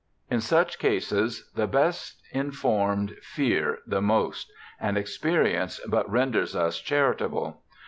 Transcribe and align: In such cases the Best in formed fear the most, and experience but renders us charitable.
In 0.31 0.41
such 0.41 0.79
cases 0.79 1.51
the 1.53 1.67
Best 1.67 2.23
in 2.31 2.49
formed 2.53 3.15
fear 3.21 3.77
the 3.85 4.01
most, 4.01 4.51
and 4.79 4.97
experience 4.97 5.79
but 5.87 6.09
renders 6.09 6.55
us 6.55 6.79
charitable. 6.81 7.61